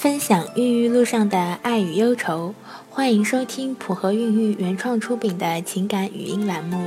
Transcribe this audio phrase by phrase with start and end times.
[0.00, 2.54] 分享孕育路上的爱与忧愁，
[2.88, 6.76] 欢迎收听普和孕育原创出品的情感语音栏目《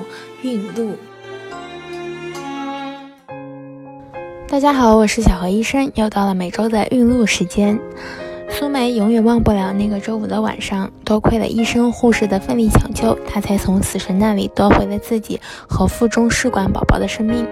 [0.44, 0.94] 孕路》。
[4.48, 7.78] 大家好，我是小何医生，又到了每周的孕路时间。
[8.50, 15.38] 苏梅永远忘不了那个周五的晚上，多亏了医生护士的奋力抢救，她才从死神那里夺回了自己
[15.68, 17.46] 和腹中试管宝宝的生命。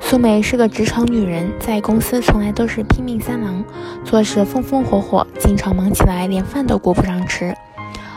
[0.00, 3.62] 苏梅是个职场女人，在公司从来都是拼命三郎，
[4.04, 7.54] 做事风风火火，经常忙起来连饭都顾不上吃。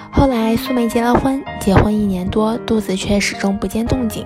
[0.09, 4.25] 后来苏梅结了婚，结婚一年多，肚子却始终不见动静。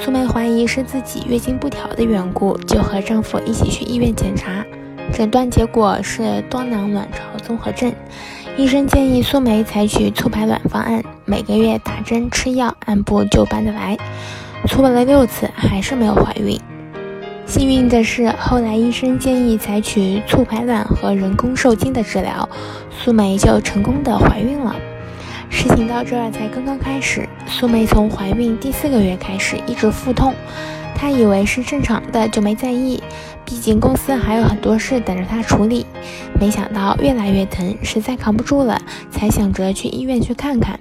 [0.00, 4.64] 苏梅怀疑是自己月经不调的缘故，就和丈夫一起去医院检查，
[5.12, 7.92] 诊断结果是多囊卵巢综合症。
[8.56, 13.96] 医生建议苏梅采取促排卵方案，每个月打针吃药，按部就班的来。
[14.66, 16.58] 促排了六次，还是没有怀孕。
[17.46, 22.46] 幸运的是，后来医生建议采取促排卵和人工受精的治疗，
[22.90, 24.74] 苏梅就成功的怀孕了。
[25.48, 30.34] 事情到这儿才刚刚开始，苏梅从怀孕第四个月开始一直腹痛，
[30.94, 33.00] 她以为是正常的，就没在意，
[33.44, 35.86] 毕竟公司还有很多事等着她处理。
[36.38, 40.78] 没想到越来越疼，实在扛不住了，才想着去医院去看看。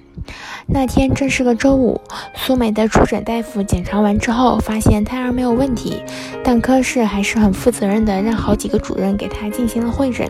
[0.67, 2.01] 那天正是个周五，
[2.33, 6.01] 苏梅的初诊大夫检查完之后，发现胎儿没有问题，
[6.43, 10.29] 但科室还是很负责任的，让好几个主任给她进行了会诊，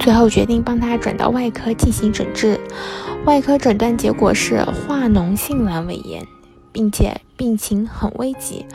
[0.00, 2.60] 最后决定帮她转到外科进行诊治。
[3.24, 6.26] 外科诊断结果是化脓性阑尾炎，
[6.72, 8.66] 并且病情很危急。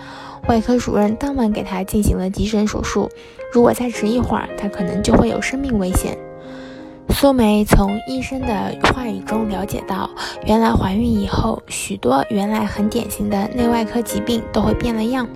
[0.48, 3.09] 外科主任当晚给她进行了急诊手术，
[3.52, 6.17] 如果再迟一会儿，她可能就会有生命危险。
[7.14, 10.09] 苏梅从医生的话语中了解到，
[10.45, 15.28] 原来怀孕以后，许多原来很典型的内外科疾病都会变了样。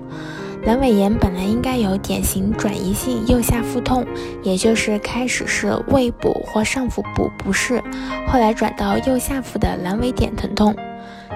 [0.65, 4.03] 阑尾炎本来应该有典型转移性右下腹痛，
[4.41, 7.83] 也就是开始是胃部或上腹部不适，
[8.27, 10.75] 后来转到右下腹的阑尾点疼痛。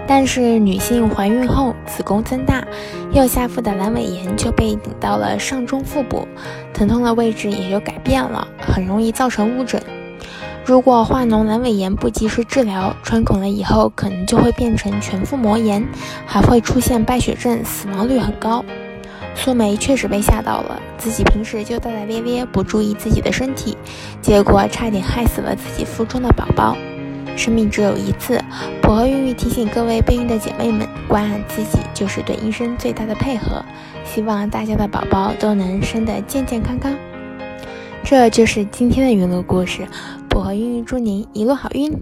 [0.07, 2.65] 但是女性怀孕后子宫增大，
[3.11, 6.27] 右下腹的阑尾炎就被顶到了上中腹部，
[6.73, 9.79] 疼痛的位置也就改变了，很容易造成误诊。
[10.69, 15.83] 如果化脓阑尾炎不及时治疗，穿孔了以后，可能就会变成全腹膜炎，
[16.27, 18.63] 还会出现败血症，死亡率很高。
[19.33, 23.75] 苏梅确实被吓到了，自己平时就大大咧咧，不注意自己的身体，
[24.21, 26.77] 结果差点害死了自己腹中的宝宝。
[27.35, 28.39] 生命只有一次，
[28.83, 33.65] 普和孕育提醒各位备孕的姐妹们，关爱自己就是对医生最大的配合。
[34.05, 36.95] 希望大家的宝宝都能生得健健康康。
[38.09, 39.87] 这就是今天的云路故事。
[40.33, 41.93] 我和孕育祝您一路好运。